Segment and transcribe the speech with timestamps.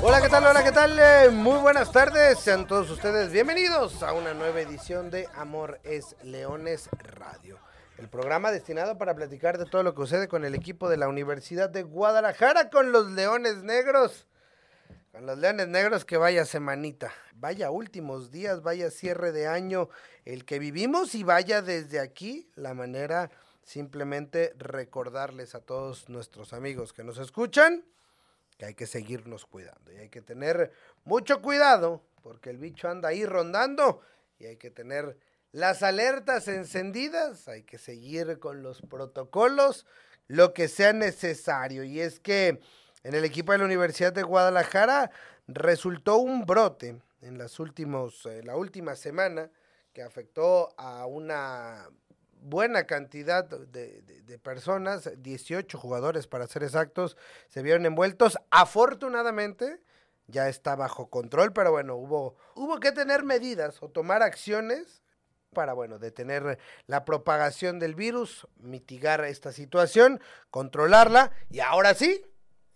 [0.00, 0.44] Hola, ¿qué tal?
[0.44, 0.96] Hola, ¿qué tal?
[0.96, 2.38] Eh, muy buenas tardes.
[2.38, 7.58] Sean todos ustedes bienvenidos a una nueva edición de Amor es Leones Radio.
[7.96, 11.08] El programa destinado para platicar de todo lo que sucede con el equipo de la
[11.08, 14.28] Universidad de Guadalajara, con los Leones Negros.
[15.10, 19.88] Con los Leones Negros que vaya semanita, vaya últimos días, vaya cierre de año
[20.24, 23.30] el que vivimos y vaya desde aquí la manera
[23.64, 27.84] simplemente recordarles a todos nuestros amigos que nos escuchan
[28.58, 30.72] que hay que seguirnos cuidando y hay que tener
[31.04, 34.02] mucho cuidado porque el bicho anda ahí rondando
[34.38, 35.16] y hay que tener
[35.52, 39.86] las alertas encendidas, hay que seguir con los protocolos,
[40.26, 41.84] lo que sea necesario.
[41.84, 42.60] Y es que
[43.02, 45.10] en el equipo de la Universidad de Guadalajara
[45.46, 49.50] resultó un brote en las últimos, eh, la última semana
[49.92, 51.88] que afectó a una
[52.40, 57.16] buena cantidad de, personas, 18 jugadores para ser exactos,
[57.48, 58.38] se vieron envueltos.
[58.50, 59.80] Afortunadamente
[60.26, 65.02] ya está bajo control, pero bueno, hubo, hubo que tener medidas o tomar acciones
[65.54, 72.24] para, bueno, detener la propagación del virus, mitigar esta situación, controlarla y ahora sí,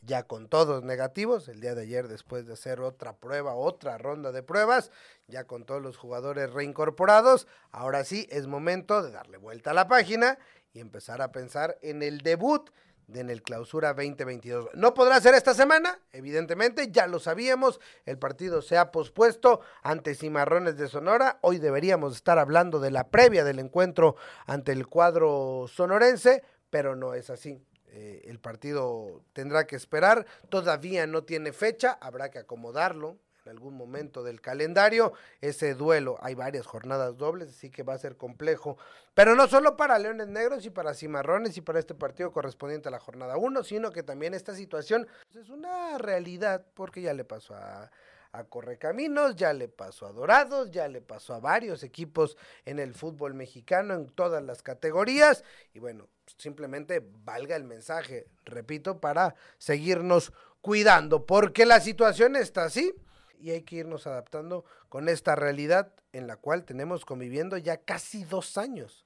[0.03, 4.33] ya con todos negativos, el día de ayer después de hacer otra prueba, otra ronda
[4.33, 4.91] de pruebas,
[5.29, 9.89] ya con todos los jugadores reincorporados, ahora sí es momento de darle vuelta a la
[9.89, 10.39] página
[10.73, 12.71] y empezar a pensar en el debut
[13.07, 14.71] de en el clausura 2022.
[14.75, 20.15] No podrá ser esta semana, evidentemente, ya lo sabíamos, el partido se ha pospuesto ante
[20.15, 25.67] Cimarrones de Sonora, hoy deberíamos estar hablando de la previa del encuentro ante el cuadro
[25.69, 27.63] sonorense, pero no es así.
[27.95, 33.77] Eh, el partido tendrá que esperar, todavía no tiene fecha, habrá que acomodarlo en algún
[33.77, 35.13] momento del calendario.
[35.43, 38.79] Ese duelo, hay varias jornadas dobles, así que va a ser complejo,
[39.13, 42.93] pero no solo para Leones Negros y para Cimarrones y para este partido correspondiente a
[42.93, 45.07] la jornada 1, sino que también esta situación
[45.39, 47.91] es una realidad porque ya le pasó a
[48.33, 52.95] a Correcaminos, ya le pasó a Dorados, ya le pasó a varios equipos en el
[52.95, 55.45] fútbol mexicano en todas las categorías
[55.75, 60.33] y bueno, simplemente valga el mensaje, repito, para seguirnos
[60.63, 62.95] cuidando, porque la situación está así
[63.39, 68.25] y hay que irnos adaptando con esta realidad en la cual tenemos conviviendo ya casi
[68.25, 69.05] dos años.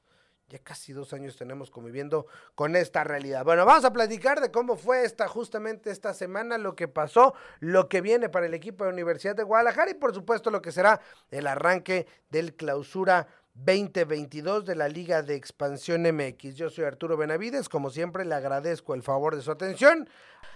[0.48, 3.44] Ya casi dos años tenemos conviviendo con esta realidad.
[3.44, 7.88] Bueno, vamos a platicar de cómo fue esta justamente esta semana, lo que pasó, lo
[7.88, 11.00] que viene para el equipo de Universidad de Guadalajara y por supuesto lo que será
[11.32, 16.54] el arranque del clausura 2022 de la Liga de Expansión MX.
[16.54, 20.08] Yo soy Arturo Benavides, como siempre le agradezco el favor de su atención.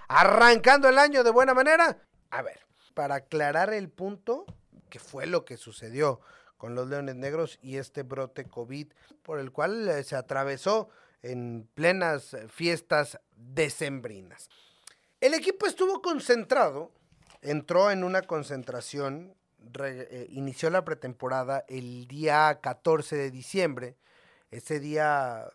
[0.06, 1.98] Arrancando el año de buena manera.
[2.30, 2.60] A ver,
[2.94, 4.44] para aclarar el punto,
[4.88, 6.20] que fue lo que sucedió
[6.60, 8.88] con los Leones Negros y este brote COVID
[9.22, 10.90] por el cual eh, se atravesó
[11.22, 14.50] en plenas fiestas decembrinas.
[15.22, 16.92] El equipo estuvo concentrado,
[17.40, 19.34] entró en una concentración,
[19.82, 23.96] eh, inició la pretemporada el día 14 de diciembre.
[24.50, 25.50] Ese día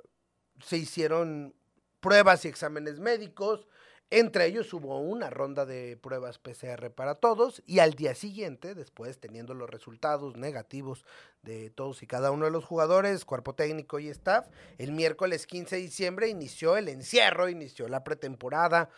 [0.59, 1.53] se hicieron
[1.99, 3.67] pruebas y exámenes médicos,
[4.11, 9.19] entre ellos hubo una ronda de pruebas PCR para todos y al día siguiente, después
[9.19, 11.05] teniendo los resultados negativos
[11.41, 15.77] de todos y cada uno de los jugadores, cuerpo técnico y staff, el miércoles 15
[15.77, 18.89] de diciembre inició el encierro, inició la pretemporada,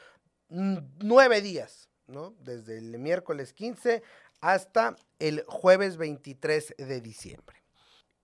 [0.49, 2.35] mm, nueve días, ¿no?
[2.39, 4.03] Desde el miércoles 15
[4.41, 7.63] hasta el jueves 23 de diciembre.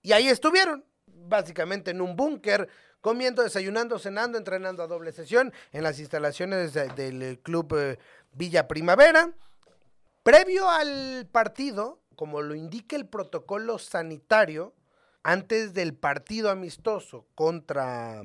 [0.02, 2.68] Y ahí estuvieron, básicamente en un búnker
[3.04, 8.00] comiendo, desayunando, cenando, entrenando a doble sesión en las instalaciones del Club eh,
[8.32, 9.34] Villa Primavera.
[10.24, 14.74] Previo al partido, como lo indica el protocolo sanitario,
[15.22, 18.24] antes del partido amistoso contra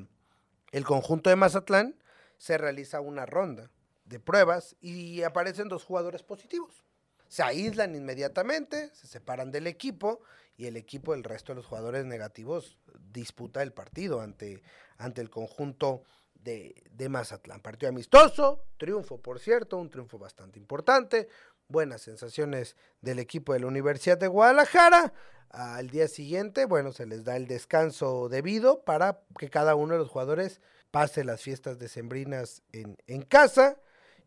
[0.71, 2.01] el conjunto de Mazatlán,
[2.37, 3.69] se realiza una ronda
[4.05, 6.85] de pruebas y aparecen dos jugadores positivos.
[7.27, 10.21] Se aíslan inmediatamente, se separan del equipo
[10.59, 12.77] y el equipo, el resto de los jugadores negativos,
[13.13, 14.61] disputa el partido ante,
[14.97, 16.03] ante el conjunto
[16.35, 17.61] de, de, Mazatlán.
[17.61, 21.29] Partido amistoso, triunfo, por cierto, un triunfo bastante importante,
[21.69, 25.13] buenas sensaciones del equipo de la Universidad de Guadalajara.
[25.49, 29.99] Al día siguiente, bueno, se les da el descanso debido para que cada uno de
[29.99, 30.59] los jugadores
[30.91, 33.79] pase las fiestas decembrinas en, en casa.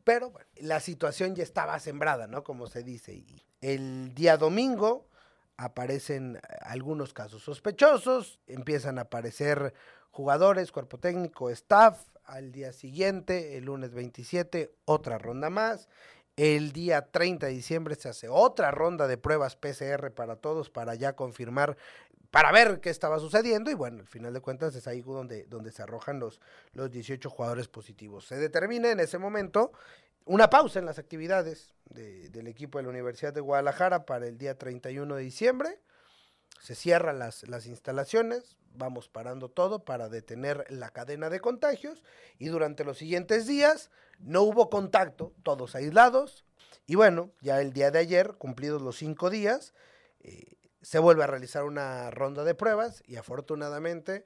[0.03, 2.43] Pero bueno, la situación ya estaba sembrada, ¿no?
[2.43, 3.13] Como se dice.
[3.13, 5.12] Y el día domingo,
[5.57, 9.75] aparecen algunos casos sospechosos, empiezan a aparecer
[10.11, 15.89] jugadores, cuerpo técnico, staff, al día siguiente, el lunes 27, otra ronda más.
[16.37, 20.95] El día 30 de diciembre se hace otra ronda de pruebas PCR para todos para
[20.95, 21.77] ya confirmar,
[22.31, 25.73] para ver qué estaba sucediendo y bueno, al final de cuentas es ahí donde, donde
[25.73, 26.41] se arrojan los,
[26.73, 28.27] los 18 jugadores positivos.
[28.27, 29.73] Se determina en ese momento
[30.25, 34.57] una pausa en las actividades del equipo de la Universidad de Guadalajara para el día
[34.57, 35.81] 31 de diciembre.
[36.61, 42.03] Se cierran las, las instalaciones, vamos parando todo para detener la cadena de contagios
[42.39, 43.91] y durante los siguientes días
[44.21, 46.45] no hubo contacto, todos aislados.
[46.87, 49.75] Y bueno, ya el día de ayer, cumplidos los cinco días,
[50.21, 54.25] eh, se vuelve a realizar una ronda de pruebas y afortunadamente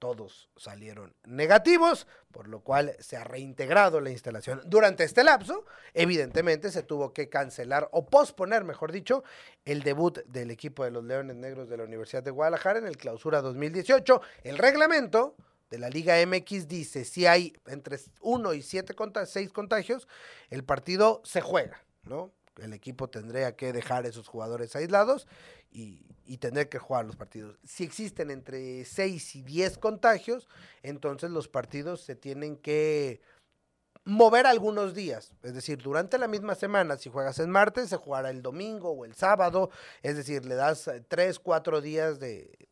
[0.00, 4.62] todos salieron negativos, por lo cual se ha reintegrado la instalación.
[4.64, 9.22] Durante este lapso, evidentemente se tuvo que cancelar o posponer, mejor dicho,
[9.64, 12.96] el debut del equipo de los Leones Negros de la Universidad de Guadalajara en el
[12.96, 14.20] clausura 2018.
[14.42, 15.36] El reglamento
[15.70, 18.94] de la Liga MX dice, si hay entre 1 y 7
[19.26, 20.08] 6 contagios,
[20.48, 22.32] el partido se juega, ¿no?
[22.58, 25.26] El equipo tendría que dejar esos jugadores aislados
[25.70, 27.58] y, y tener que jugar los partidos.
[27.64, 30.48] Si existen entre 6 y 10 contagios,
[30.82, 33.20] entonces los partidos se tienen que
[34.04, 35.34] mover algunos días.
[35.42, 39.04] Es decir, durante la misma semana, si juegas en martes, se jugará el domingo o
[39.04, 39.70] el sábado.
[40.02, 42.69] Es decir, le das 3, 4 días de,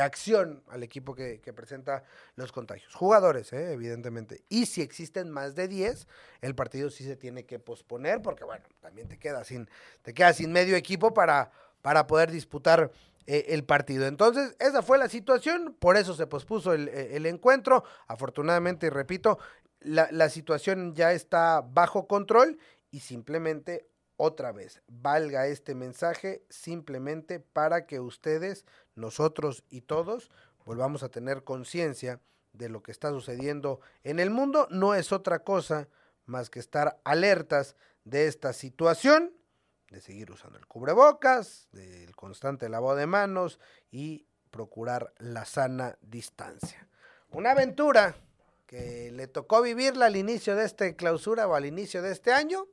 [0.00, 2.04] acción al equipo que, presenta
[2.34, 2.94] los contagios.
[2.94, 3.72] Jugadores, ¿eh?
[3.72, 4.44] evidentemente.
[4.48, 6.06] Y si existen más de 10,
[6.40, 9.68] el partido sí se tiene que posponer porque, bueno, también te queda sin,
[10.02, 11.50] te queda sin medio equipo para,
[11.82, 12.90] para poder disputar
[13.26, 14.06] eh, el partido.
[14.06, 17.84] Entonces, esa fue la situación, por eso se pospuso el, el encuentro.
[18.06, 19.38] Afortunadamente, y repito,
[19.80, 22.58] la, la situación ya está bajo control
[22.90, 28.64] y simplemente otra vez, valga este mensaje simplemente para que ustedes
[28.96, 30.30] nosotros y todos
[30.64, 32.20] volvamos a tener conciencia
[32.52, 34.66] de lo que está sucediendo en el mundo.
[34.70, 35.88] No es otra cosa
[36.24, 39.32] más que estar alertas de esta situación,
[39.90, 43.60] de seguir usando el cubrebocas, del constante lavado de manos
[43.90, 46.88] y procurar la sana distancia.
[47.30, 48.16] Una aventura
[48.66, 52.66] que le tocó vivirla al inicio de esta clausura o al inicio de este año,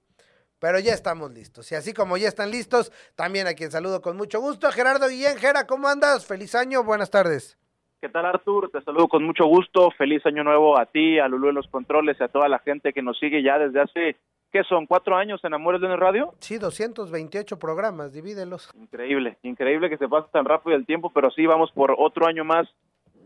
[0.63, 1.69] pero ya estamos listos.
[1.73, 5.35] Y así como ya están listos, también a quien saludo con mucho gusto, Gerardo Guillén.
[5.35, 6.25] Gera, ¿cómo andas?
[6.25, 7.59] Feliz año, buenas tardes.
[7.99, 8.69] ¿Qué tal, Artur?
[8.71, 9.91] Te saludo con mucho gusto.
[9.97, 12.93] Feliz año nuevo a ti, a Lulú en los controles y a toda la gente
[12.93, 14.15] que nos sigue ya desde hace,
[14.53, 14.85] ¿qué son?
[14.85, 16.33] ¿Cuatro años en Amores de la Radio?
[16.39, 18.71] Sí, 228 programas, divídelos.
[18.73, 22.45] Increíble, increíble que se pase tan rápido el tiempo, pero sí, vamos por otro año
[22.45, 22.69] más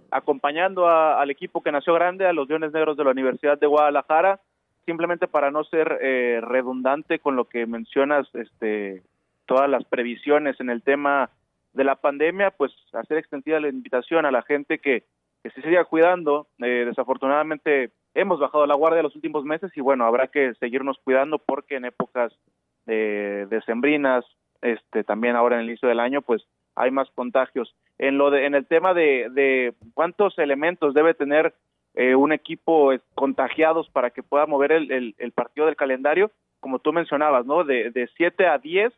[0.09, 4.39] acompañando al equipo que nació grande, a los Leones Negros de la Universidad de Guadalajara
[4.87, 9.03] simplemente para no ser eh, redundante con lo que mencionas, este,
[9.45, 11.29] todas las previsiones en el tema
[11.73, 15.03] de la pandemia, pues hacer extendida la invitación a la gente que,
[15.53, 16.47] se siga cuidando.
[16.59, 21.37] Eh, desafortunadamente hemos bajado la guardia los últimos meses y bueno, habrá que seguirnos cuidando
[21.37, 22.33] porque en épocas
[22.85, 24.25] de, sembrinas,
[24.61, 26.45] este, también ahora en el inicio del año, pues
[26.75, 27.75] hay más contagios.
[27.97, 31.53] En lo de, en el tema de, de cuántos elementos debe tener
[31.97, 36.29] eh, un equipo contagiados para que pueda mover el, el, partido del calendario,
[36.59, 37.63] como tú mencionabas, ¿no?
[37.63, 38.94] De, de 7 a 10,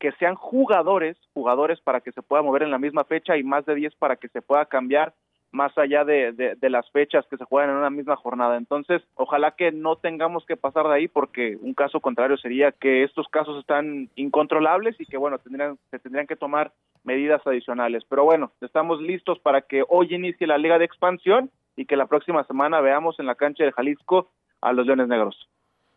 [0.00, 3.66] que sean jugadores, jugadores para que se pueda mover en la misma fecha y más
[3.66, 5.12] de 10 para que se pueda cambiar
[5.50, 8.56] más allá de, de, las fechas que se juegan en una misma jornada.
[8.56, 13.04] Entonces, ojalá que no tengamos que pasar de ahí porque un caso contrario sería que
[13.04, 16.72] estos casos están incontrolables y que, bueno, tendrían, se tendrían que tomar
[17.04, 18.02] medidas adicionales.
[18.08, 22.06] Pero bueno, estamos listos para que hoy inicie la Liga de Expansión y que la
[22.06, 25.48] próxima semana veamos en la cancha de Jalisco a los Leones Negros.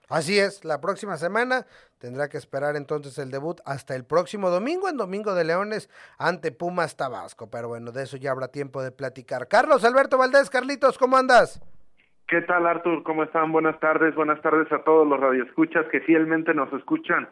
[0.10, 1.66] Así es, la próxima semana
[2.00, 5.90] tendrá que esperar entonces el debut hasta el próximo domingo, en Domingo de Leones
[6.20, 7.50] ante Pumas Tabasco.
[7.50, 9.48] Pero bueno, de eso ya habrá tiempo de platicar.
[9.48, 11.60] Carlos Alberto Valdés, Carlitos, ¿cómo andas?
[12.28, 13.04] ¿Qué tal, Artur?
[13.04, 13.52] ¿Cómo están?
[13.52, 17.30] Buenas tardes, buenas tardes a todos los radioescuchas que fielmente nos escuchan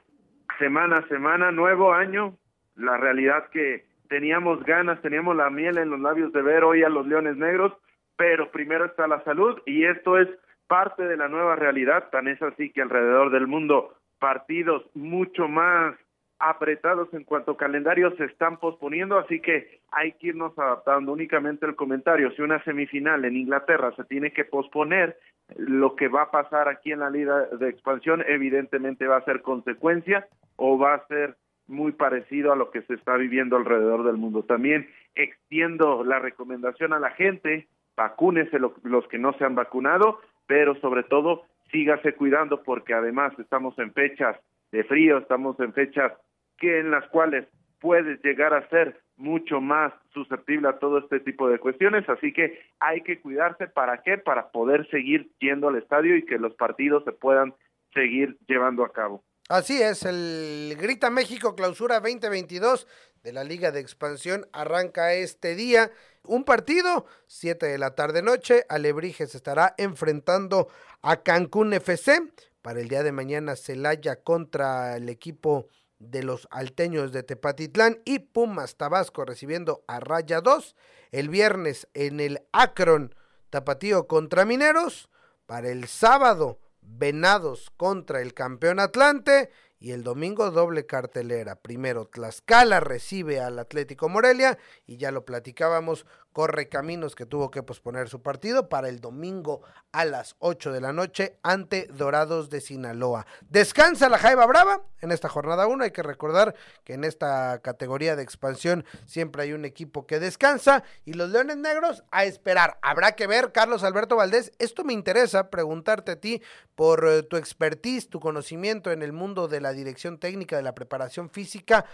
[0.57, 2.37] semana a semana, nuevo año.
[2.75, 6.89] La realidad que teníamos ganas, teníamos la miel en los labios de ver hoy a
[6.89, 7.73] los Leones Negros
[8.15, 10.27] pero primero está la salud y esto es
[10.67, 15.95] parte de la nueva realidad, tan es así que alrededor del mundo partidos mucho más
[16.39, 21.65] apretados en cuanto a calendarios se están posponiendo, así que hay que irnos adaptando únicamente
[21.65, 22.31] el comentario.
[22.31, 25.17] Si una semifinal en Inglaterra se tiene que posponer,
[25.55, 29.41] lo que va a pasar aquí en la Liga de Expansión evidentemente va a ser
[29.41, 31.35] consecuencia o va a ser
[31.67, 34.43] muy parecido a lo que se está viviendo alrededor del mundo.
[34.43, 40.75] También extiendo la recomendación a la gente vacúnese los que no se han vacunado, pero
[40.81, 44.37] sobre todo sígase cuidando porque además estamos en fechas
[44.71, 46.11] de frío, estamos en fechas
[46.57, 47.47] que en las cuales
[47.79, 52.59] puedes llegar a ser mucho más susceptible a todo este tipo de cuestiones, así que
[52.79, 57.03] hay que cuidarse para qué, para poder seguir yendo al estadio y que los partidos
[57.03, 57.53] se puedan
[57.93, 59.23] seguir llevando a cabo.
[59.49, 62.87] Así es, el Grita México Clausura 2022
[63.23, 65.91] de la Liga de Expansión arranca este día.
[66.25, 70.69] Un partido, 7 de la tarde noche, Alebrijes estará enfrentando
[71.01, 72.31] a Cancún FC.
[72.61, 75.67] Para el día de mañana, Celaya contra el equipo
[75.99, 80.77] de los alteños de Tepatitlán y Pumas Tabasco recibiendo a Raya 2.
[81.11, 83.13] El viernes en el Akron,
[83.49, 85.09] Tapatío contra Mineros.
[85.45, 89.51] Para el sábado, Venados contra el campeón Atlante
[89.83, 91.57] y el domingo doble cartelera.
[91.57, 97.63] Primero Tlaxcala recibe al Atlético Morelia y ya lo platicábamos, corre caminos que tuvo que
[97.63, 99.61] posponer su partido para el domingo
[99.91, 103.27] a las 8 de la noche ante Dorados de Sinaloa.
[103.49, 105.83] Descansa la Jaiba Brava en esta jornada 1.
[105.83, 110.83] Hay que recordar que en esta categoría de expansión siempre hay un equipo que descansa
[111.03, 112.79] y los Leones Negros a esperar.
[112.81, 116.41] Habrá que ver, Carlos Alberto Valdés, esto me interesa preguntarte a ti
[116.75, 120.73] por eh, tu expertise, tu conocimiento en el mundo de la dirección técnica de la
[120.73, 121.85] preparación física.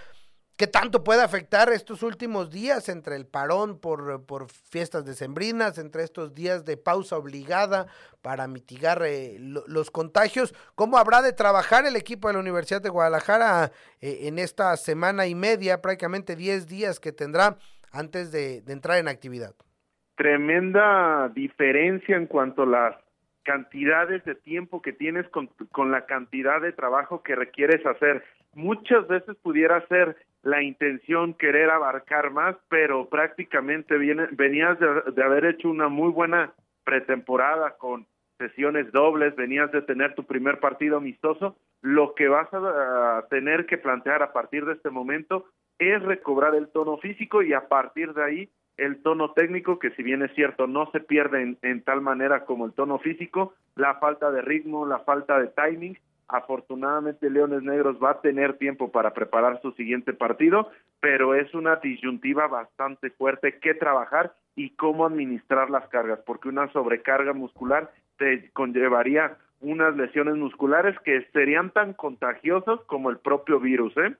[0.59, 6.03] ¿Qué tanto puede afectar estos últimos días entre el parón por, por fiestas decembrinas, entre
[6.03, 7.87] estos días de pausa obligada
[8.21, 10.53] para mitigar eh, los contagios?
[10.75, 13.71] ¿Cómo habrá de trabajar el equipo de la Universidad de Guadalajara
[14.01, 17.55] eh, en esta semana y media, prácticamente 10 días que tendrá
[17.93, 19.55] antes de, de entrar en actividad?
[20.17, 22.95] Tremenda diferencia en cuanto a las
[23.43, 28.23] cantidades de tiempo que tienes con, con la cantidad de trabajo que requieres hacer.
[28.53, 35.45] Muchas veces pudiera ser la intención querer abarcar más, pero prácticamente viene, venías de, haber
[35.45, 36.53] hecho una muy buena
[36.83, 38.05] pretemporada con
[38.37, 43.77] sesiones dobles, venías de tener tu primer partido amistoso, lo que vas a, tener que
[43.77, 45.45] plantear a partir de este momento
[45.77, 48.49] es recobrar el tono físico y a partir de ahí
[48.79, 52.65] el tono técnico, que si bien es cierto, no se pierde en, tal manera como
[52.65, 55.97] el tono físico, la falta de ritmo, la falta de timing.
[56.27, 60.69] Afortunadamente Leones Negros va a tener tiempo para preparar su siguiente partido,
[60.99, 66.71] pero es una disyuntiva bastante fuerte que trabajar y cómo administrar las cargas, porque una
[66.71, 73.95] sobrecarga muscular te conllevaría unas lesiones musculares que serían tan contagiosas como el propio virus,
[73.97, 74.15] ¿eh?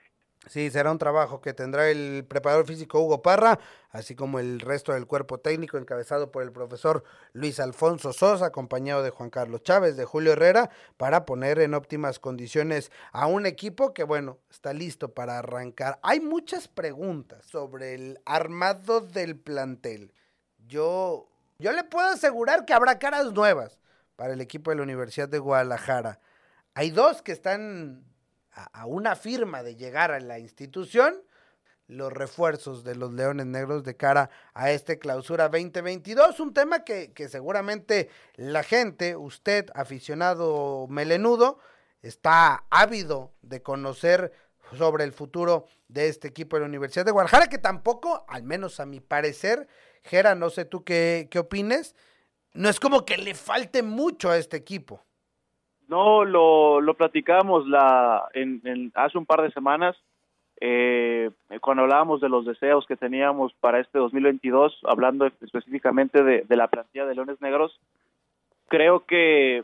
[0.47, 3.59] Sí, será un trabajo que tendrá el preparador físico Hugo Parra,
[3.91, 7.03] así como el resto del cuerpo técnico encabezado por el profesor
[7.33, 12.19] Luis Alfonso Sosa, acompañado de Juan Carlos Chávez, de Julio Herrera, para poner en óptimas
[12.19, 15.99] condiciones a un equipo que, bueno, está listo para arrancar.
[16.03, 20.13] Hay muchas preguntas sobre el armado del plantel.
[20.67, 21.27] Yo,
[21.59, 23.77] yo le puedo asegurar que habrá caras nuevas
[24.15, 26.21] para el equipo de la Universidad de Guadalajara.
[26.75, 28.05] Hay dos que están
[28.51, 31.21] a, una firma de llegar a la institución
[31.87, 36.39] los refuerzos de los Leones Negros de cara a este clausura 2022.
[36.39, 41.57] Un tema que, que, seguramente la gente, usted, aficionado melenudo,
[42.03, 44.31] está ávido de conocer
[44.77, 48.79] sobre el futuro de este equipo de la Universidad de Guadalajara, que tampoco, al menos
[48.79, 49.67] a mi parecer,
[50.03, 51.95] Gera, no sé tú qué, qué opines,
[52.53, 55.03] no es como que le falte mucho a este equipo.
[55.89, 59.97] No, lo, lo platicamos la, en, hace un par de semanas,
[60.61, 61.31] eh,
[61.61, 67.07] cuando hablábamos de los deseos que teníamos para este 2022, hablando específicamente de, la plantilla
[67.07, 67.79] de Leones Negros,
[68.67, 69.63] creo que,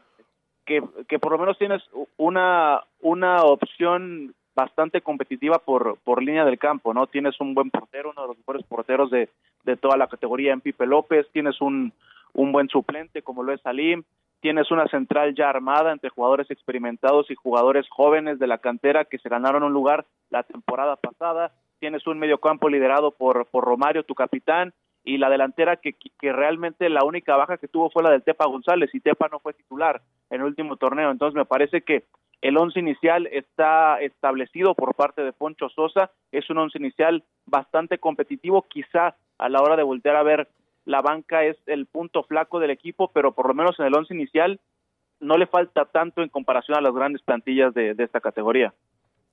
[0.65, 1.83] que, que, por lo menos tienes
[2.17, 7.05] una, una opción bastante competitiva por, por línea del campo, ¿no?
[7.05, 9.29] Tienes un buen portero, uno de los mejores porteros de,
[9.63, 11.93] de toda la categoría en Pipe López, tienes un,
[12.33, 14.03] un buen suplente como lo es Salim,
[14.45, 19.17] tienes una central ya armada entre jugadores experimentados y jugadores jóvenes de la cantera que
[19.17, 24.13] se ganaron un lugar la temporada pasada, tienes un mediocampo liderado por, por Romario, tu
[24.13, 24.71] capitán,
[25.03, 28.45] y la delantera que, que realmente la única baja que tuvo fue la del Tepa
[28.45, 32.03] González y Tepa no fue titular en el último torneo, entonces me parece que
[32.43, 37.97] el once inicial está establecido por parte de Poncho Sosa, es un once inicial bastante
[37.97, 40.47] competitivo, quizá a la hora de voltear a ver
[40.85, 44.13] la banca es el punto flaco del equipo, pero por lo menos en el once
[44.13, 44.59] inicial
[45.19, 48.73] no le falta tanto en comparación a las grandes plantillas de, esta categoría.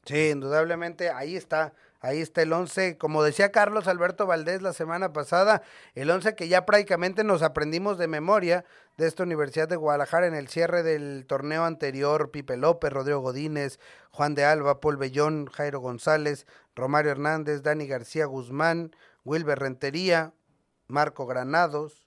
[0.04, 5.12] Sí, indudablemente, ahí está, ahí está el once, como decía Carlos Alberto Valdés la semana
[5.12, 5.62] pasada,
[5.94, 8.64] el once que ya prácticamente nos aprendimos de memoria
[8.96, 13.78] de esta Universidad de Guadalajara en el cierre del torneo anterior, Pipe López, Rodrigo Godínez,
[14.10, 18.90] Juan de Alba, Paul Bellón, Jairo González, Romario Hernández, Dani García Guzmán,
[19.24, 20.32] Wilber Rentería,
[20.92, 22.06] Marco Granados,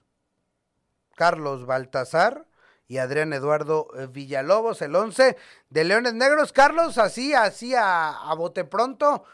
[1.16, 2.46] Carlos Baltasar
[2.88, 5.36] y Adrián Eduardo eh, Villalobos, el 11
[5.68, 6.52] de Leones Negros.
[6.52, 9.24] Carlos, así, así a, bote pronto,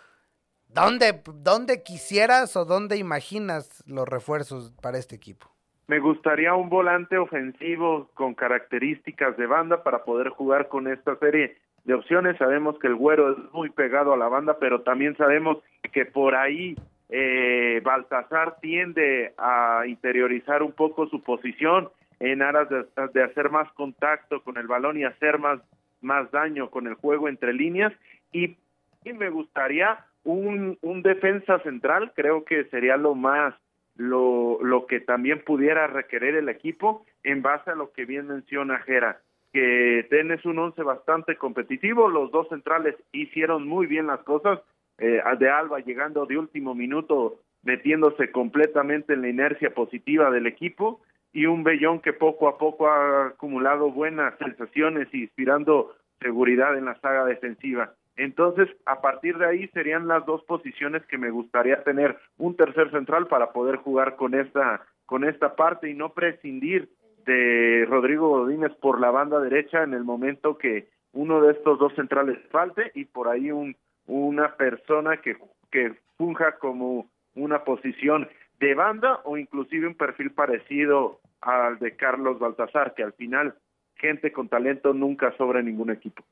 [0.68, 5.52] ¿Dónde, ¿Dónde quisieras o dónde imaginas los refuerzos para este equipo?
[5.86, 11.58] Me gustaría un volante ofensivo con características de banda para poder jugar con esta serie
[11.84, 12.38] de opciones.
[12.38, 15.58] Sabemos que el güero es muy pegado a la banda, pero también sabemos
[15.92, 16.74] que por ahí
[17.14, 21.90] eh, Baltasar tiende a interiorizar un poco su posición
[22.20, 25.60] en aras de, hacer más contacto con el balón y hacer más,
[26.00, 27.92] más daño con el juego entre líneas.
[28.32, 28.56] Y,
[29.04, 33.54] y me gustaría un, un defensa central, creo que sería lo más
[33.96, 38.78] lo, lo que también pudiera requerir el equipo en base a lo que bien menciona
[38.78, 39.20] Jera,
[39.52, 44.60] que tenés un once bastante competitivo, los dos centrales hicieron muy bien las cosas,
[45.02, 51.00] eh, de Alba llegando de último minuto, metiéndose completamente en la inercia positiva del equipo,
[51.32, 56.84] y un Bellón que poco a poco ha acumulado buenas sensaciones y inspirando seguridad en
[56.84, 57.94] la saga defensiva.
[58.14, 62.90] Entonces, a partir de ahí serían las dos posiciones que me gustaría tener un tercer
[62.90, 66.90] central para poder jugar con esta con esta parte y no prescindir
[67.26, 71.92] de Rodrigo Godínez por la banda derecha en el momento que uno de estos dos
[71.94, 75.36] centrales falte y por ahí un una persona que
[75.72, 78.28] que funja como una posición
[78.60, 83.56] de banda o inclusive un perfil parecido al de Carlos Baltasar, que al final
[83.96, 86.22] gente con talento nunca sobra en ningún equipo.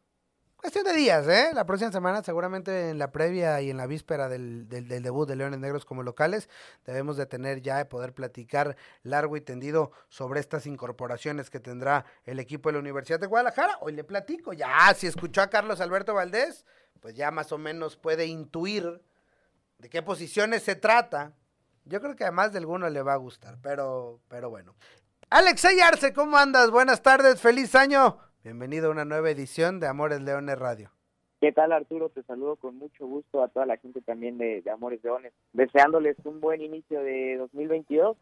[0.57, 1.53] Cuestión de días, ¿eh?
[1.55, 5.35] La próxima semana, seguramente en la previa y en la víspera del, del, debut de
[5.35, 6.51] Leones Negros como locales,
[6.85, 12.05] debemos de tener ya, de poder platicar largo y tendido sobre estas incorporaciones que tendrá
[12.27, 13.79] el equipo de la Universidad de Guadalajara.
[13.81, 16.67] Hoy le platico, ya, si escuchó a Carlos Alberto Valdés,
[17.01, 19.01] pues ya más o menos puede intuir
[19.79, 21.33] de qué posiciones se trata.
[21.85, 24.75] Yo creo que a más de alguno le va a gustar, pero, pero bueno.
[25.31, 26.71] Alex Arce, ¿cómo andas?
[26.71, 28.19] Buenas tardes, feliz año.
[28.43, 30.91] Bienvenido a una nueva edición de Amores Leones Radio.
[31.41, 32.11] ¿Qué tal Arturo?
[32.11, 36.41] Te saludo con mucho gusto a toda la gente también de, Amores Leones, deseándoles un
[36.41, 38.17] buen inicio de 2022,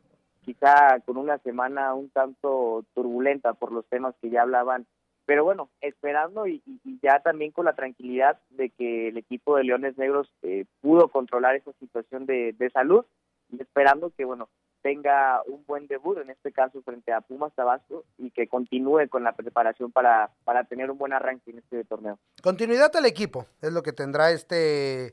[0.45, 4.87] quizá con una semana un tanto turbulenta por los temas que ya hablaban,
[5.29, 6.63] pero bueno, esperando y,
[7.03, 11.55] ya también con la tranquilidad de que el equipo de Leones Negros eh, pudo controlar
[11.55, 13.05] esa situación de, salud
[13.51, 14.49] y esperando que bueno
[14.81, 19.23] tenga un buen debut, en este caso frente a Pumas Tabasco, y que continúe con
[19.23, 22.19] la preparación para, para tener un buen arranque en este torneo.
[22.43, 25.13] Continuidad al equipo, es lo que tendrá este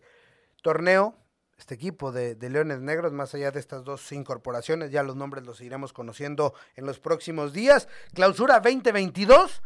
[0.61, 1.15] torneo,
[1.57, 5.45] este equipo de, de, Leones Negros, más allá de estas dos incorporaciones, ya los nombres
[5.45, 7.89] los iremos conociendo en los próximos días.
[8.13, 9.61] Clausura 2022,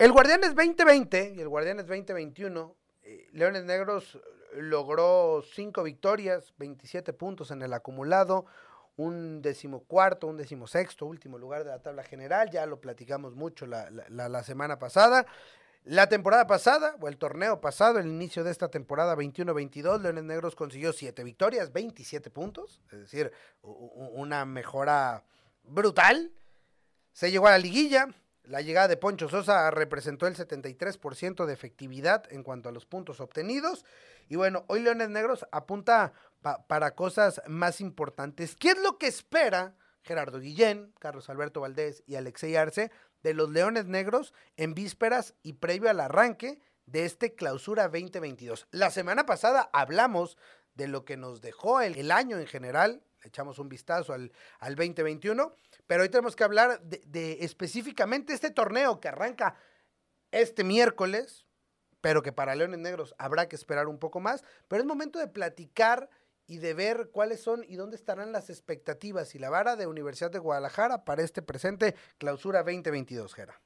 [0.00, 4.18] el Guardianes 2020 y el Guardianes 2021, eh, Leones Negros
[4.54, 8.46] logró cinco victorias, 27 puntos en el acumulado,
[8.96, 13.90] un decimocuarto, un decimosexto, último lugar de la tabla general, ya lo platicamos mucho la,
[13.90, 15.26] la, semana pasada.
[15.84, 20.56] La temporada pasada, o el torneo pasado, el inicio de esta temporada 21-22, Leones Negros
[20.56, 25.24] consiguió siete victorias, 27 puntos, es decir, una mejora
[25.62, 26.32] brutal.
[27.12, 28.08] Se llegó a la liguilla,
[28.50, 33.20] la llegada de Poncho Sosa representó el 73% de efectividad en cuanto a los puntos
[33.20, 33.84] obtenidos.
[34.28, 36.12] Y bueno, hoy Leones Negros apunta
[36.66, 38.56] para cosas más importantes.
[38.56, 42.90] ¿Qué es lo que espera Gerardo Guillén, Carlos Alberto Valdés y Alexei Arce
[43.22, 48.66] de los Leones Negros en vísperas y previo al arranque de este clausura 2022?
[48.72, 50.36] La semana pasada hablamos
[50.74, 55.54] de lo que nos dejó el, año en general, echamos un vistazo al, al 2021
[55.90, 59.56] pero hoy tenemos que hablar de, específicamente este torneo que arranca
[60.30, 61.46] este miércoles,
[62.00, 64.44] pero que para Leones Negros habrá que esperar un poco más.
[64.68, 66.08] Pero es momento de platicar
[66.46, 70.30] y de ver cuáles son y dónde estarán las expectativas y la vara de Universidad
[70.30, 73.60] de Guadalajara para este presente clausura 2022, Gera.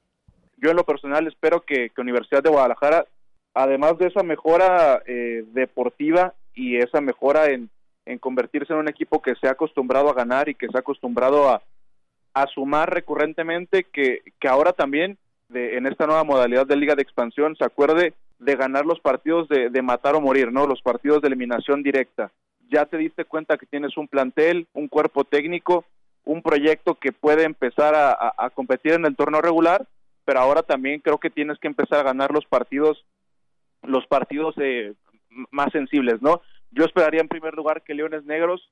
[0.57, 3.05] Yo en lo personal espero que, Universidad de Guadalajara,
[3.53, 7.69] además de esa mejora eh, deportiva y esa mejora en,
[8.05, 10.81] en convertirse en un equipo que se ha acostumbrado a ganar y que se ha
[10.81, 11.61] acostumbrado a,
[12.33, 15.17] a sumar recurrentemente que, que ahora también
[15.49, 19.47] de, en esta nueva modalidad de liga de expansión se acuerde de ganar los partidos
[19.47, 20.67] de, de matar o morir, ¿no?
[20.67, 22.31] Los partidos de eliminación directa.
[22.69, 25.85] Ya te diste cuenta que tienes un plantel, un cuerpo técnico,
[26.25, 29.87] un proyecto que puede empezar a, a, competir en el torneo regular,
[30.25, 33.05] pero ahora también creo que tienes que empezar a ganar los partidos,
[33.83, 34.93] los partidos eh,
[35.51, 36.41] más sensibles, ¿no?
[36.71, 38.69] Yo esperaría en primer lugar que Leones Negros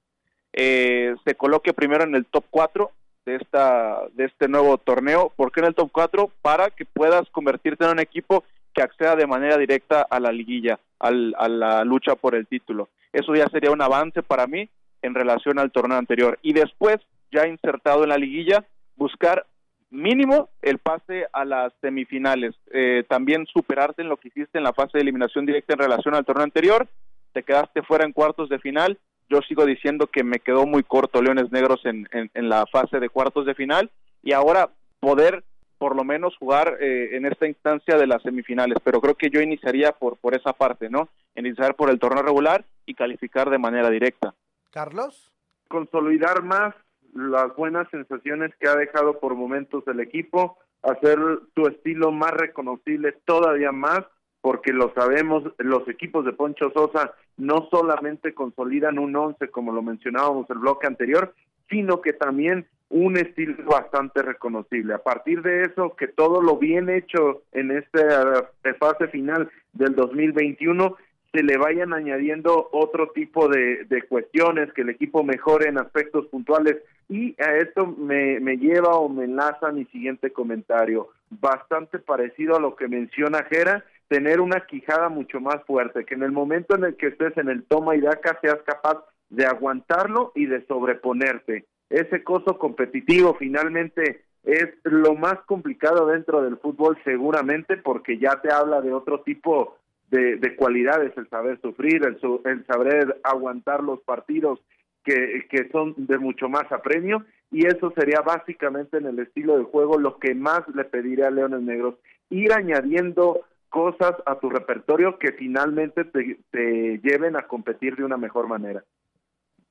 [0.54, 2.92] eh, se coloque primero en el top 4
[3.26, 5.32] de esta de este nuevo torneo.
[5.36, 6.32] ¿Por qué en el top 4?
[6.42, 10.80] Para que puedas convertirte en un equipo que acceda de manera directa a la liguilla,
[11.00, 12.90] al, a la lucha por el título.
[13.12, 14.70] Eso ya sería un avance para mí
[15.02, 16.40] en relación al torneo anterior.
[16.42, 16.98] Y después,
[17.32, 19.46] ya insertado en la liguilla, buscar
[19.92, 22.56] mínimo el pase a las semifinales.
[22.72, 26.16] Eh, también superarte en lo que hiciste en la fase de eliminación directa en relación
[26.16, 26.88] al torneo anterior
[27.34, 29.00] te quedaste fuera en cuartos de final.
[29.30, 33.10] Yo sigo diciendo que me quedó muy corto Leones Negros en, en, la fase de
[33.10, 33.90] cuartos de final
[34.22, 34.70] y ahora
[35.00, 35.44] poder
[35.78, 39.42] por lo menos jugar eh, en esta instancia de las semifinales, pero creo que yo
[39.42, 41.10] iniciaría por, por esa parte, ¿no?
[41.36, 44.34] Iniciar por el torneo regular y calificar de manera directa.
[44.72, 45.34] Carlos.
[45.68, 46.74] Consolidar más
[47.14, 51.20] las buenas sensaciones que ha dejado por momentos el equipo, hacer
[51.56, 54.02] su estilo más reconocible todavía más,
[54.44, 59.82] porque lo sabemos, los equipos de Poncho Sosa no solamente consolidan un once, como lo
[59.82, 61.34] mencionábamos el bloque anterior,
[61.70, 64.96] sino que también un estilo bastante reconocible.
[64.96, 69.96] A partir de eso, que todo lo bien hecho en esta eh, fase final del
[69.96, 70.98] 2021
[71.32, 76.28] se le vayan añadiendo otro tipo de, de, cuestiones, que el equipo mejore en aspectos
[76.28, 76.76] puntuales.
[77.08, 82.60] Y a esto me, me lleva o me enlaza mi siguiente comentario, bastante parecido a
[82.60, 86.84] lo que menciona Jera, tener una quijada mucho más fuerte, que en el momento en
[86.84, 91.66] el que estés en el toma y daca seas capaz de aguantarlo y de sobreponerte.
[91.90, 98.54] Ese costo competitivo finalmente es lo más complicado dentro del fútbol seguramente porque ya te
[98.54, 99.80] habla de otro tipo
[100.12, 104.60] de, cualidades, el saber sufrir, el, el saber aguantar los partidos
[105.04, 109.64] que, que son de mucho más apremio y eso sería básicamente en el estilo de
[109.64, 111.96] juego lo que más le pediría a Leones Negros,
[112.30, 113.42] ir añadiendo
[113.74, 118.84] cosas a tu repertorio que finalmente te, te lleven a competir de una mejor manera.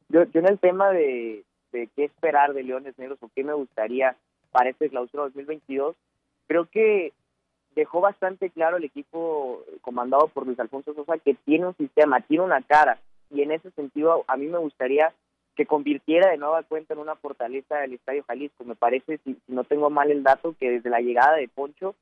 [0.09, 4.17] Yo, yo en el tema de, qué esperar de Leones Negros o qué me gustaría
[4.51, 5.95] para este clausura 2022,
[6.49, 7.13] creo que
[7.77, 12.43] dejó bastante claro el equipo comandado por Luis Alfonso Sosa que tiene un sistema, tiene
[12.43, 12.99] una cara
[13.31, 15.13] y en ese sentido a mí me gustaría
[15.55, 18.65] que convirtiera de nueva cuenta en una fortaleza del Estadio Jalisco.
[18.65, 21.95] Me parece, si, no tengo mal el dato, que desde la llegada de Poncho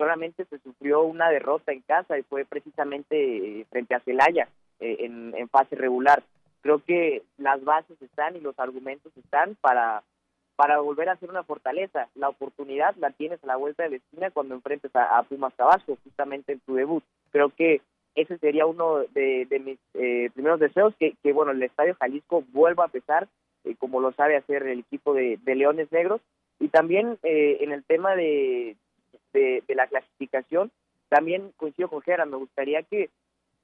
[0.00, 4.48] solamente se sufrió una derrota en casa y fue precisamente eh, frente a Celaya
[4.80, 6.22] eh, en, fase regular.
[6.62, 10.02] Creo que las bases están y los argumentos están para
[10.56, 12.08] para volver a ser una fortaleza.
[12.14, 15.98] La oportunidad la tienes a la vuelta de la esquina cuando enfrentes a, Pumas Tabasco,
[16.02, 17.04] justamente en tu debut.
[17.30, 17.82] Creo que
[18.14, 22.88] ese sería uno de, mis eh, primeros deseos, que, bueno, el Estadio Jalisco vuelva a
[22.88, 23.28] pesar,
[23.64, 26.20] eh, como lo sabe hacer el equipo de, Leones Negros.
[26.58, 28.76] Y también eh, en el tema de,
[29.32, 30.70] de, la clasificación,
[31.08, 33.10] también coincido con Gera, me gustaría que,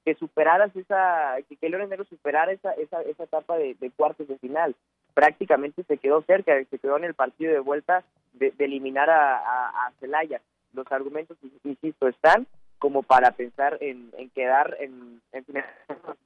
[0.05, 4.37] que superaras esa, que, Leones Negros superara esa, esa, esa etapa de, de cuartos de
[4.37, 4.75] final
[5.17, 8.03] prácticamente se quedó cerca, se quedó en el partido de vuelta
[8.33, 10.41] de, eliminar a, Celaya.
[10.73, 12.45] Los argumentos, insisto, están
[12.77, 15.19] como para pensar en, quedar en,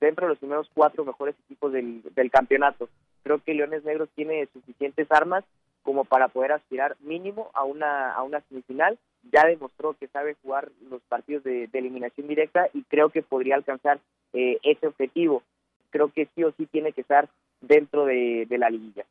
[0.02, 2.90] dentro de los primeros cuatro mejores equipos del, campeonato.
[3.24, 5.46] Creo que Leones Negros tiene suficientes armas
[5.84, 9.00] como para poder aspirar mínimo a una, a una semifinal.
[9.32, 14.00] Ya demostró que sabe jugar los partidos de, eliminación directa y creo que podría alcanzar
[14.34, 15.44] eh, ese objetivo.
[15.90, 17.30] Creo que sí o sí tiene que estar
[17.62, 19.06] dentro de, la liguilla.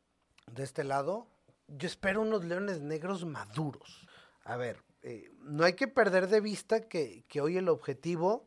[0.47, 1.27] De este lado,
[1.67, 4.07] yo espero unos leones negros maduros.
[4.43, 8.45] A ver, eh, no hay que perder de vista que, hoy el objetivo,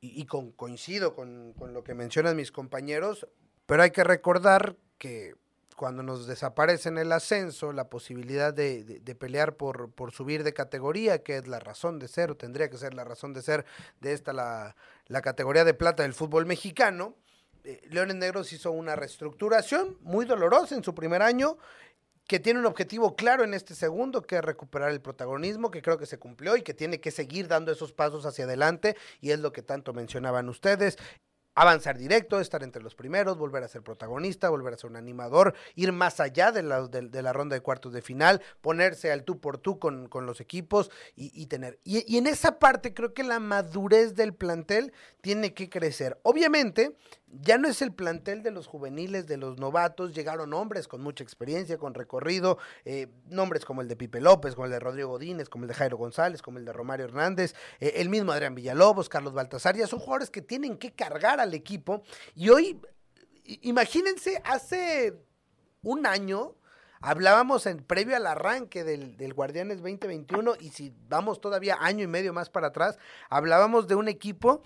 [0.00, 3.26] y, con, coincido con, lo que mencionan mis compañeros,
[3.66, 5.34] pero hay que recordar que
[5.76, 11.36] cuando nos desaparece el ascenso, la posibilidad de, pelear por, por, subir de categoría, que
[11.36, 13.64] es la razón de ser, o tendría que ser la razón de ser
[14.00, 17.14] de esta, la, la categoría de plata del fútbol mexicano,
[17.64, 21.56] eh, Leones Negros hizo una reestructuración muy dolorosa en su primer año,
[22.26, 25.98] que tiene un objetivo claro en este segundo, que es recuperar el protagonismo, que creo
[25.98, 29.40] que se cumplió y que tiene que seguir dando esos pasos hacia adelante, y es
[29.40, 30.96] lo que tanto mencionaban ustedes
[31.54, 35.54] avanzar directo, estar entre los primeros, volver a ser protagonista, volver a ser un animador,
[35.74, 39.40] ir más allá de la, de, la ronda de cuartos de final, ponerse al tú
[39.40, 41.78] por tú con, los equipos y, tener.
[41.84, 46.18] Y, y, en esa parte creo que la madurez del plantel tiene que crecer.
[46.22, 46.96] Obviamente,
[47.40, 51.24] ya no es el plantel de los juveniles, de los novatos, llegaron hombres con mucha
[51.24, 55.48] experiencia, con recorrido, eh, nombres como el de Pipe López, como el de Rodrigo Godínez,
[55.48, 59.08] como el de Jairo González, como el de Romario Hernández, eh, el mismo Adrián Villalobos,
[59.08, 62.02] Carlos Baltasar, ya son jugadores que tienen que cargar al equipo.
[62.34, 62.80] Y hoy,
[63.62, 65.14] imagínense, hace
[65.82, 66.56] un año,
[67.06, 72.32] Hablábamos en previo al arranque del, Guardianes 2021 y si vamos todavía año y medio
[72.32, 74.62] más para atrás, hablábamos de un equipo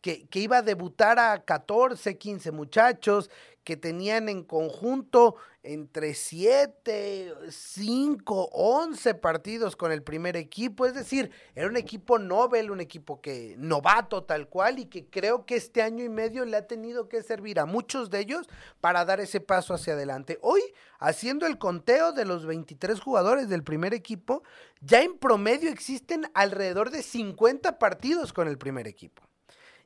[0.00, 3.30] que, iba a debutar a 14, 15 muchachos,
[3.62, 10.86] que tenían en conjunto entre 7, 5, 11 partidos con el primer equipo.
[10.86, 15.46] Es decir, era un equipo Nobel, un equipo que novato tal cual y que creo
[15.46, 18.48] que este año y medio le ha tenido que servir a muchos de ellos
[18.80, 20.38] para dar ese paso hacia adelante.
[20.42, 20.62] Hoy,
[20.98, 24.42] haciendo el conteo de los 23 jugadores del primer equipo,
[24.80, 29.22] ya en promedio existen alrededor de 50 partidos con el primer equipo.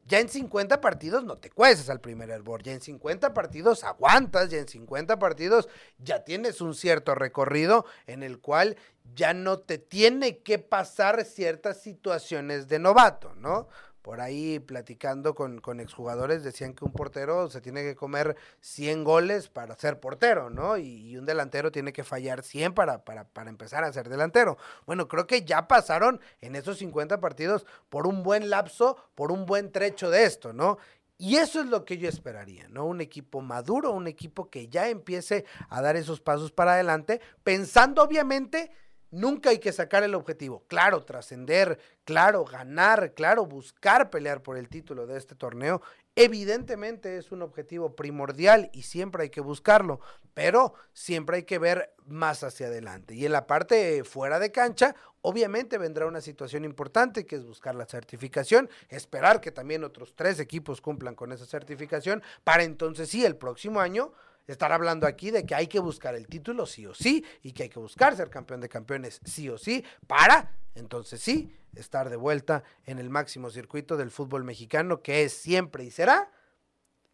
[0.07, 4.51] Ya en 50 partidos no te cueces al primer hervor, ya en 50 partidos aguantas,
[4.51, 8.77] ya en 50 partidos ya tienes un cierto recorrido en el cual
[9.15, 13.69] ya no te tiene que pasar ciertas situaciones de novato, ¿no?
[14.07, 19.03] Por ahí platicando con, con, exjugadores decían que un portero se tiene que comer 100
[19.03, 20.77] goles para ser portero, ¿no?
[20.77, 24.59] Y, un delantero tiene que fallar 100 para, para, para, empezar a ser delantero.
[24.87, 29.45] Bueno, creo que ya pasaron en esos 50 partidos por un buen lapso, por un
[29.45, 30.79] buen trecho de esto, ¿no?
[31.19, 32.87] Y eso es lo que yo esperaría, ¿no?
[32.87, 38.05] Un equipo maduro, un equipo que ya empiece a dar esos pasos para adelante, pensando
[38.05, 38.71] obviamente
[39.11, 40.65] Nunca hay que sacar el objetivo.
[40.67, 45.81] Claro, trascender, claro, ganar, claro, buscar pelear por el título de este torneo.
[46.17, 50.01] Evidentemente es un objetivo primordial y siempre hay que buscarlo,
[50.35, 53.15] pero siempre hay que ver más hacia adelante.
[53.15, 57.75] Y en la parte fuera de cancha, obviamente vendrá una situación importante que es buscar
[57.75, 63.25] la certificación, esperar que también otros tres equipos cumplan con esa certificación para entonces sí,
[63.25, 64.13] el próximo año
[64.47, 67.65] estar hablando aquí de que hay que buscar el título sí o sí y que
[67.65, 72.17] hay que buscar ser campeón de campeones sí o sí para, entonces sí, estar de
[72.17, 76.31] vuelta en el máximo circuito del fútbol mexicano que es siempre y será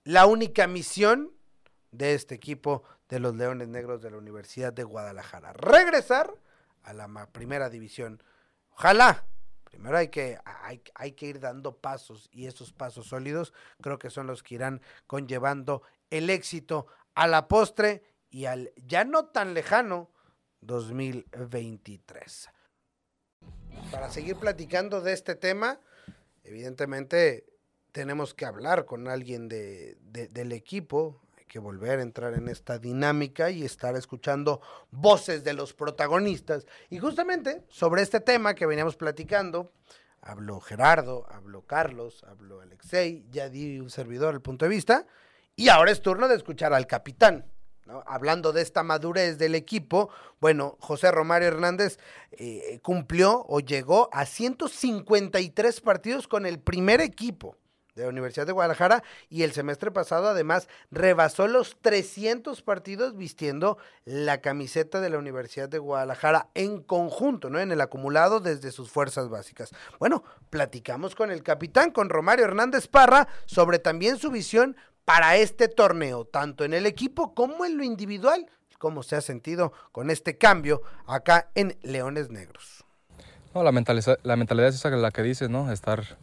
[0.04, 1.32] la única misión
[1.90, 5.52] de este equipo de los Leones Negros de la Universidad de Guadalajara.
[5.52, 6.34] Regresar
[6.82, 8.22] a la primera división.
[8.70, 9.26] Ojalá.
[9.64, 14.10] Primero hay que, hay, hay que ir dando pasos y esos pasos sólidos creo que
[14.10, 19.55] son los que irán conllevando el éxito a la postre y al ya no tan
[19.55, 20.11] lejano
[20.61, 22.48] 2023.
[23.90, 25.81] Para seguir platicando de este tema,
[26.44, 27.44] evidentemente
[27.92, 32.79] tenemos que hablar con alguien de, del equipo, hay que volver a entrar en esta
[32.79, 36.66] dinámica y estar escuchando voces de los protagonistas.
[36.88, 39.72] Y justamente sobre este tema que veníamos platicando,
[40.22, 45.07] habló Gerardo, habló Carlos, habló Alexei, ya di un servidor el punto de vista.
[45.56, 47.44] Y ahora es turno de escuchar al capitán.
[48.06, 50.08] Hablando de esta madurez del equipo,
[50.40, 51.98] bueno, José Romario Hernández
[52.30, 57.56] eh, cumplió o llegó a 153 partidos con el primer equipo
[57.94, 63.78] de la Universidad de Guadalajara y el semestre pasado además rebasó los 300 partidos vistiendo
[64.04, 67.60] la camiseta de la Universidad de Guadalajara en conjunto, ¿no?
[67.60, 69.72] En el acumulado desde sus fuerzas básicas.
[69.98, 75.68] Bueno, platicamos con el capitán, con Romario Hernández Parra, sobre también su visión para este
[75.68, 78.46] torneo, tanto en el equipo como en lo individual,
[78.82, 82.84] cómo se ha sentido con este cambio acá en Leones Negros.
[83.54, 85.70] No, la, mentalidad, la mentalidad es esa la que dices, ¿no?
[85.70, 86.18] Estar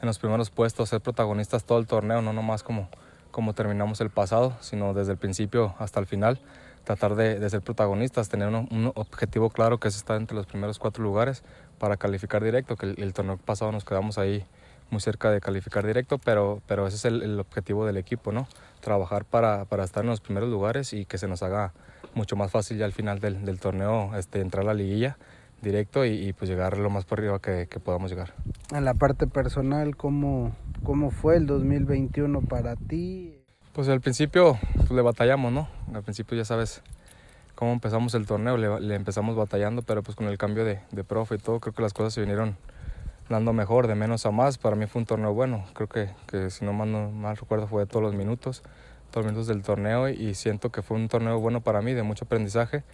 [0.00, 2.88] en los primeros puestos, ser protagonistas todo el torneo, no nomás como,
[3.30, 6.40] como terminamos el pasado, sino desde el principio hasta el final,
[6.82, 11.04] tratar de, ser protagonistas, tener un, objetivo claro que es estar entre los primeros cuatro
[11.04, 11.44] lugares
[11.78, 14.44] para calificar directo, que el torneo pasado nos quedamos ahí
[14.90, 18.46] muy cerca de calificar directo, pero, pero ese es el, objetivo del equipo, ¿no?
[18.80, 21.72] Trabajar para, para, estar en los primeros lugares y que se nos haga
[22.14, 25.16] mucho más fácil ya al final del, del torneo este, entrar a la liguilla
[25.62, 28.32] directo y, pues llegar lo más por arriba que, que, podamos llegar.
[28.72, 33.36] En la parte personal, ¿cómo, ¿cómo fue el 2021 para ti?
[33.74, 35.68] Pues al principio pues, le batallamos, ¿no?
[35.94, 36.82] Al principio ya sabes
[37.54, 41.04] cómo empezamos el torneo, le, le empezamos batallando, pero pues con el cambio de, de
[41.04, 42.56] profe y todo, creo que las cosas se vinieron
[43.30, 44.58] dando mejor, de menos a más.
[44.58, 45.64] Para mí fue un torneo bueno.
[45.72, 48.62] Creo que, que si no mal, no mal recuerdo fue de todos los minutos,
[49.10, 52.02] todos los minutos del torneo y siento que fue un torneo bueno para mí, de
[52.02, 52.84] mucho aprendizaje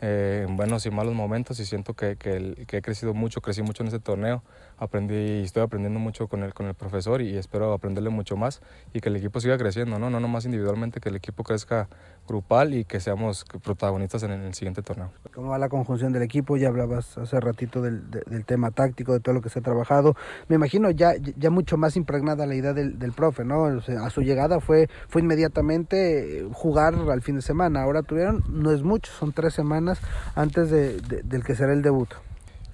[0.00, 3.82] eh, en buenos y malos momentos y siento que, que, he crecido mucho, crecí mucho
[3.84, 4.42] en ese torneo,
[4.78, 8.60] aprendí y estoy aprendiendo mucho con el, con el profesor y espero aprenderle mucho más
[8.92, 11.88] y que el equipo siga creciendo, no, no nomás individualmente, que el equipo crezca
[12.26, 15.10] grupal y que seamos protagonistas en el siguiente torneo.
[15.34, 16.56] ¿Cómo va la conjunción del equipo?
[16.56, 20.16] Ya hablabas hace ratito del, del tema táctico, de todo lo que se ha trabajado.
[20.48, 23.64] Me imagino ya, ya mucho más impregnada la idea del, del profe, ¿no?
[23.66, 27.82] a su llegada fue, fue inmediatamente jugar al fin de semana.
[27.82, 30.00] Ahora tuvieron, no es mucho, son tres semanas
[30.34, 32.08] antes de, del que será el debut.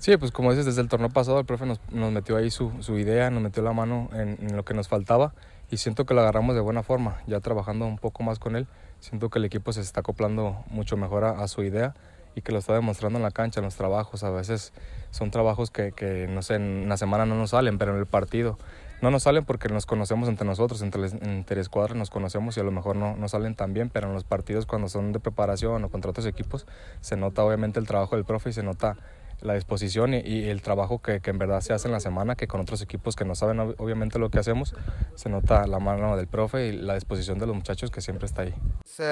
[0.00, 2.72] Sí, pues como dices, desde el torneo pasado el profe nos, nos metió ahí su,
[2.80, 5.34] su, idea, nos metió la mano en, lo que nos faltaba
[5.70, 8.66] y siento que lo agarramos de buena forma, ya trabajando un poco más con él,
[8.98, 11.94] siento que el equipo se está acoplando mucho mejor a, su idea
[12.34, 14.72] y que lo está demostrando en la cancha, en los trabajos, a veces
[15.10, 18.06] son trabajos que, que no sé, en una semana no nos salen, pero en el
[18.06, 18.56] partido
[19.02, 22.62] no nos salen porque nos conocemos entre nosotros, entre, entre escuadras nos conocemos y a
[22.62, 25.84] lo mejor no, no salen tan bien, pero en los partidos cuando son de preparación
[25.84, 26.66] o contra otros equipos
[27.02, 28.96] se nota obviamente el trabajo del profe y se nota
[29.42, 32.46] la disposición y, el trabajo que, que, en verdad se hace en la semana, que
[32.46, 34.74] con otros equipos que no saben obviamente lo que hacemos,
[35.14, 38.42] se nota la mano del profe y la disposición de los muchachos que siempre está
[38.42, 38.54] ahí.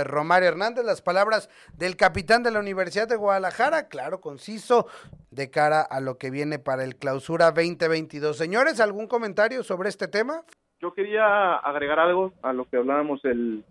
[0.05, 4.87] Romario Hernández, las palabras del capitán de la Universidad de Guadalajara, claro, conciso,
[5.31, 8.37] de cara a lo que viene para el clausura 2022.
[8.37, 10.45] Señores, ¿algún comentario sobre este tema?
[10.81, 13.65] yo quería agregar algo a lo que hablábamos el,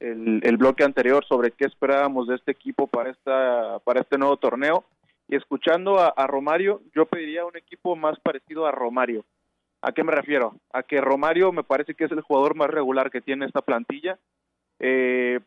[0.00, 4.84] el, bloque anterior sobre qué esperábamos de este equipo para esta para este nuevo torneo
[5.28, 9.24] y escuchando a, Romario yo pediría un equipo más parecido a Romario.
[9.80, 13.10] A qué me refiero a que Romario me parece que es el jugador más regular
[13.10, 14.18] que tiene esta plantilla.
[14.80, 15.40] Eh,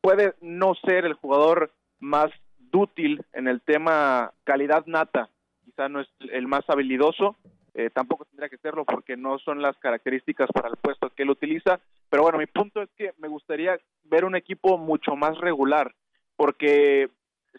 [0.00, 5.30] puede no ser el jugador más dútil en el tema calidad nata.
[5.64, 7.36] Quizá no es el más habilidoso
[7.74, 11.30] eh, tampoco tendría que serlo porque no son las características para el puesto que él
[11.30, 11.80] utiliza.
[12.10, 15.94] Pero bueno, mi punto es que me gustaría ver un equipo mucho más regular,
[16.36, 17.08] porque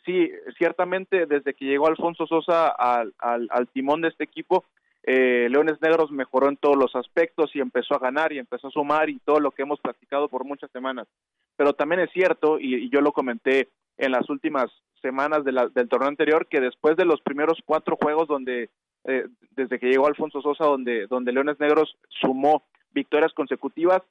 [0.06, 4.66] sí, ciertamente desde que llegó Alfonso Sosa al, al, timón de este equipo,
[5.04, 8.72] eh, Leones Negros mejoró en todos los aspectos y empezó a ganar y empezó a
[8.72, 11.08] sumar y todo lo que hemos platicado por muchas semanas.
[11.58, 16.48] Pero también es cierto, y, yo lo comenté en las últimas semanas del torneo anterior,
[16.48, 18.70] que después de los primeros cuatro juegos donde
[19.06, 24.02] eh, desde que llegó Alfonso Sosa, donde, donde Leones Negros sumó victorias consecutivas,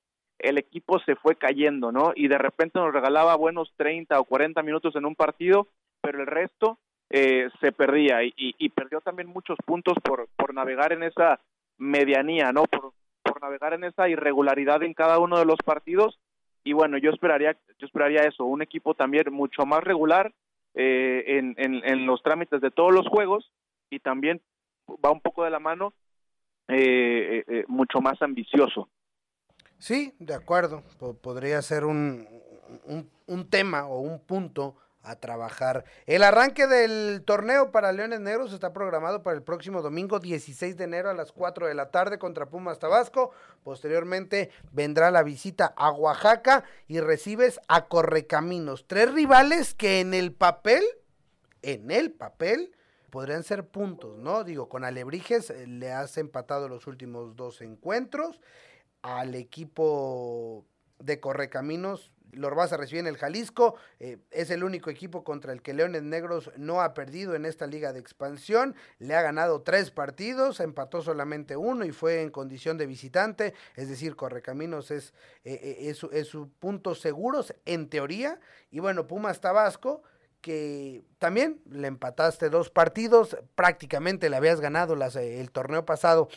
[0.42, 2.12] el equipo se fue cayendo, ¿no?
[2.14, 5.68] Y de repente nos regalaba buenos 30 o 40 minutos en un partido,
[6.00, 6.78] pero el resto
[7.10, 11.40] eh, se perdía y, y, perdió también muchos puntos por, por navegar en esa
[11.78, 12.64] medianía, ¿no?
[12.64, 12.92] Por,
[13.40, 16.20] navegar en esa irregularidad en cada uno de los partidos.
[16.62, 20.32] Y bueno, yo esperaría, yo esperaría eso, un equipo también mucho más regular
[20.74, 23.50] eh, en, en, en los trámites de todos los juegos
[23.90, 24.40] y también
[25.04, 25.92] va un poco de la mano,
[26.68, 28.88] eh, eh, eh, mucho más ambicioso.
[29.82, 30.84] Sí, de acuerdo.
[31.22, 32.28] podría ser un,
[33.26, 35.84] un, tema o un punto a trabajar.
[36.06, 40.84] El arranque del torneo para Leones Negros está programado para el próximo domingo 16 de
[40.84, 43.32] enero a las 4 de la tarde contra Pumas Tabasco.
[43.64, 48.86] Posteriormente vendrá la visita a Oaxaca y recibes a Correcaminos.
[48.86, 50.84] Tres rivales que en el papel,
[51.62, 52.70] en el papel,
[53.10, 54.44] podrían ser puntos, ¿no?
[54.44, 58.40] Digo, con Alebrijes eh, le has empatado los últimos dos encuentros.
[59.02, 60.64] Al equipo
[60.98, 63.76] de Correcaminos lo vas a recibir en el Jalisco.
[64.00, 67.66] Eh, es el único equipo contra el que Leones Negros no ha perdido en esta
[67.66, 68.74] liga de expansión.
[68.98, 73.54] Le ha ganado tres partidos, empató solamente uno y fue en condición de visitante.
[73.76, 75.12] Es decir, Correcaminos es,
[75.44, 78.40] eh, es, es su punto seguros en teoría.
[78.70, 80.02] Y bueno, Pumas Tabasco
[80.40, 86.28] que también le empataste dos partidos, prácticamente le habías ganado las, eh, el torneo pasado.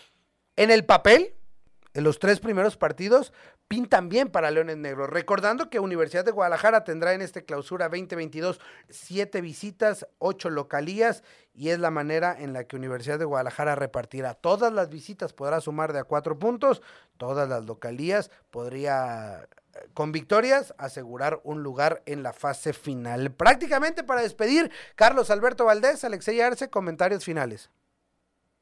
[0.56, 1.34] En el papel,
[1.96, 3.32] en los tres primeros partidos,
[3.70, 5.10] pintan bien para Leones Negros.
[5.10, 11.70] Recordando que Universidad de Guadalajara tendrá en este clausura 2022 siete visitas, ocho localías, y
[11.70, 14.34] es la manera en la que Universidad de Guadalajara repartirá.
[14.34, 16.82] Todas las visitas podrá sumar de a cuatro puntos,
[17.16, 19.48] todas las localías podría
[19.94, 23.32] con victorias, asegurar un lugar en la fase final.
[23.32, 27.70] Prácticamente para despedir, Carlos Alberto Valdés, Alexey Arce, comentarios finales.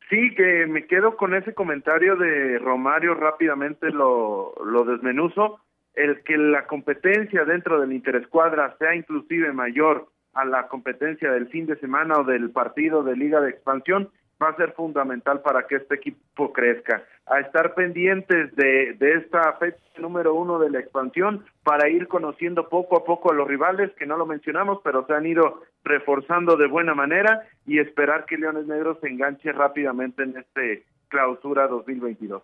[0.09, 5.59] Sí, que me quedo con ese comentario de Romario, rápidamente lo, lo desmenuzo.
[5.95, 11.67] El que la competencia dentro del interescuadra sea inclusive mayor a la competencia del fin
[11.67, 14.09] de semana o del partido de Liga de Expansión
[14.41, 17.03] va a ser fundamental para que este equipo crezca.
[17.25, 22.67] A estar pendientes de, de esta fecha número uno de la expansión para ir conociendo
[22.67, 26.57] poco a poco a los rivales, que no lo mencionamos, pero se han ido reforzando
[26.57, 32.43] de buena manera y esperar que Leones Negros se enganche rápidamente en este clausura 2022.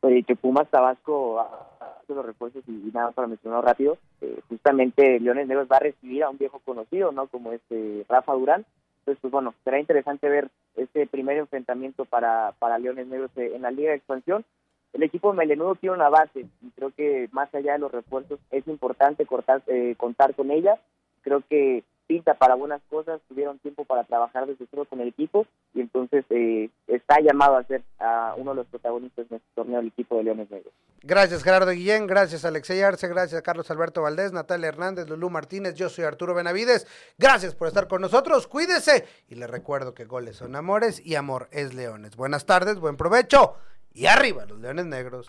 [0.00, 5.46] Oye, que Pumas Tabasco hace los refuerzos y, nada para mencionar rápido, eh, justamente Leones
[5.46, 7.28] Negros va a recibir a un viejo conocido, ¿no?
[7.28, 8.64] Como este Rafa Durán,
[9.02, 13.72] entonces, pues bueno, será interesante ver este primer enfrentamiento para, para Leones Negros en la
[13.72, 14.44] Liga de Expansión.
[14.92, 18.66] El equipo melenudo tiene una base y creo que más allá de los refuerzos es
[18.68, 20.78] importante cortar, eh, contar con ella.
[21.22, 25.46] Creo que pinta para buenas cosas, tuvieron tiempo para trabajar desde cero con el equipo
[25.74, 29.80] y entonces eh, está llamado a ser a uno de los protagonistas de este torneo
[29.80, 30.72] el equipo de Leones Negros.
[31.02, 35.74] Gracias Gerardo Guillén, gracias Alexey Arce, gracias a Carlos Alberto Valdés, Natalia Hernández, Lulú Martínez,
[35.74, 36.86] yo soy Arturo Benavides,
[37.18, 41.48] gracias por estar con nosotros, cuídese y les recuerdo que goles son amores y amor
[41.50, 42.16] es leones.
[42.16, 43.56] Buenas tardes, buen provecho
[43.94, 45.28] y arriba los Leones Negros.